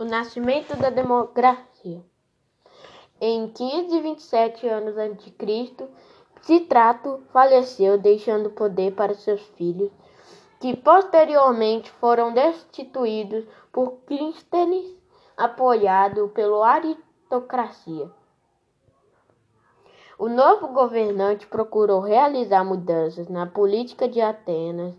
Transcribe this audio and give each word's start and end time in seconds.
O 0.00 0.04
nascimento 0.06 0.74
da 0.78 0.88
democracia. 0.88 2.02
Em 3.20 3.46
527 3.48 4.66
anos 4.66 4.96
a.C., 4.96 5.88
Citrato 6.40 7.22
faleceu, 7.30 7.98
deixando 7.98 8.46
o 8.46 8.52
poder 8.52 8.94
para 8.94 9.12
seus 9.12 9.42
filhos, 9.58 9.92
que 10.58 10.74
posteriormente 10.74 11.90
foram 11.90 12.32
destituídos 12.32 13.44
por 13.70 13.98
Clístenes, 14.06 14.86
apoiado 15.36 16.30
pela 16.30 16.66
aristocracia. 16.66 18.10
O 20.18 20.30
novo 20.30 20.68
governante 20.68 21.46
procurou 21.46 22.00
realizar 22.00 22.64
mudanças 22.64 23.28
na 23.28 23.46
política 23.46 24.08
de 24.08 24.22
Atenas 24.22 24.94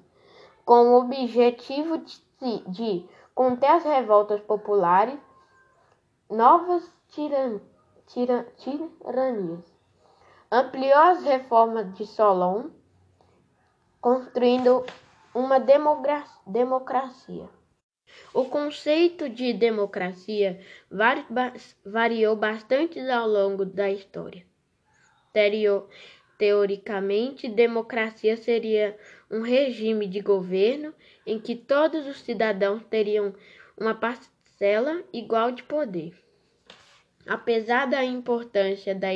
com 0.66 0.90
o 0.90 1.00
objetivo 1.00 1.98
de, 1.98 2.60
de 2.70 3.10
conter 3.34 3.70
as 3.70 3.84
revoltas 3.84 4.42
populares, 4.42 5.20
novas 6.30 6.84
tiran, 7.10 7.60
tiran, 8.08 8.46
tiranias. 8.58 9.66
Ampliou 10.52 10.98
as 10.98 11.24
reformas 11.24 11.94
de 11.96 12.06
Solon, 12.06 12.70
construindo 14.02 14.86
uma 15.34 15.60
democracia. 15.60 17.50
O 18.34 18.46
conceito 18.46 19.30
de 19.30 19.54
democracia 19.54 20.60
variou 21.86 22.36
bastante 22.36 23.00
ao 23.10 23.28
longo 23.28 23.64
da 23.64 23.90
história. 23.90 24.46
Teoricamente, 26.42 27.48
democracia 27.48 28.36
seria 28.36 28.98
um 29.30 29.44
regime 29.44 30.08
de 30.08 30.22
governo 30.22 30.92
em 31.24 31.40
que 31.40 31.56
todos 31.56 32.08
os 32.08 32.20
cidadãos 32.22 32.84
teriam 32.90 33.36
uma 33.78 33.94
parcela 33.94 35.04
igual 35.14 35.52
de 35.52 35.62
poder. 35.62 36.16
Apesar 37.28 37.86
da 37.86 38.04
importância 38.04 38.96
da, 38.96 39.10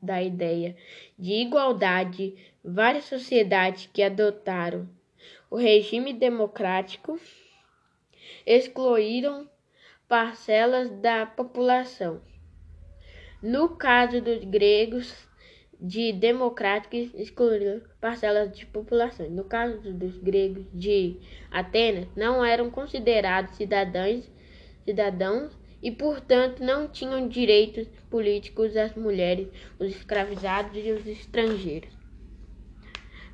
da 0.00 0.22
ideia 0.22 0.74
de 1.18 1.34
igualdade, 1.42 2.36
várias 2.64 3.04
sociedades 3.04 3.90
que 3.92 4.02
adotaram 4.02 4.88
o 5.50 5.56
regime 5.56 6.14
democrático 6.14 7.20
excluíram 8.46 9.46
parcelas 10.08 10.88
da 10.88 11.26
população. 11.26 12.22
No 13.42 13.76
caso 13.76 14.22
dos 14.22 14.42
gregos, 14.44 15.30
de 15.82 16.12
democráticos 16.12 17.12
excluíram 17.14 17.82
parcelas 18.00 18.56
de 18.56 18.64
população. 18.64 19.28
No 19.28 19.42
caso 19.42 19.92
dos 19.92 20.16
gregos 20.18 20.64
de 20.72 21.16
Atenas, 21.50 22.06
não 22.14 22.44
eram 22.44 22.70
considerados 22.70 23.56
cidadãos, 23.56 24.30
cidadãos 24.84 25.50
e, 25.82 25.90
portanto, 25.90 26.62
não 26.62 26.86
tinham 26.86 27.26
direitos 27.26 27.88
políticos 28.08 28.76
as 28.76 28.94
mulheres, 28.94 29.48
os 29.80 29.88
escravizados 29.88 30.76
e 30.76 30.92
os 30.92 31.04
estrangeiros. 31.04 31.90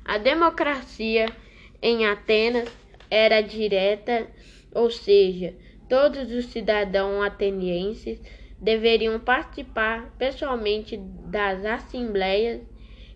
A 0.03 0.17
democracia 0.17 1.27
em 1.79 2.07
Atenas 2.07 2.67
era 3.11 3.41
direta, 3.41 4.27
ou 4.73 4.89
seja, 4.89 5.53
todos 5.87 6.31
os 6.31 6.45
cidadãos 6.45 7.23
atenienses 7.23 8.19
deveriam 8.59 9.19
participar 9.19 10.13
pessoalmente 10.17 10.97
das 10.97 11.63
assembleias 11.65 12.61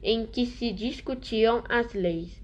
em 0.02 0.26
que 0.26 0.46
se 0.46 0.72
discutiam 0.72 1.64
as 1.68 1.94
leis. 1.94 2.42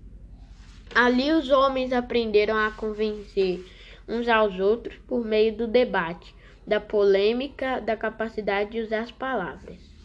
Ali 0.94 1.32
os 1.32 1.50
homens 1.50 1.94
aprenderam 1.94 2.58
a 2.58 2.72
convencer 2.72 3.64
uns 4.08 4.28
aos 4.28 4.60
outros 4.60 4.98
por 5.08 5.24
meio 5.24 5.56
do 5.56 5.68
debate, 5.68 6.34
da 6.66 6.80
polêmica, 6.80 7.80
da 7.80 7.96
capacidade 7.96 8.72
de 8.72 8.80
usar 8.80 9.02
as 9.02 9.12
palavras. 9.12 9.99